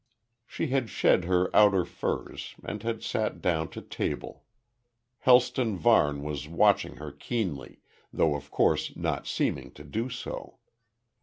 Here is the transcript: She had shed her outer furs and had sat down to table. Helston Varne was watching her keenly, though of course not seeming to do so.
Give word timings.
She 0.47 0.69
had 0.69 0.89
shed 0.89 1.25
her 1.25 1.55
outer 1.55 1.85
furs 1.85 2.55
and 2.63 2.81
had 2.81 3.03
sat 3.03 3.39
down 3.39 3.67
to 3.69 3.83
table. 3.83 4.43
Helston 5.19 5.77
Varne 5.77 6.23
was 6.23 6.47
watching 6.47 6.95
her 6.95 7.11
keenly, 7.11 7.81
though 8.11 8.33
of 8.35 8.49
course 8.49 8.95
not 8.95 9.27
seeming 9.27 9.69
to 9.73 9.83
do 9.83 10.09
so. 10.09 10.57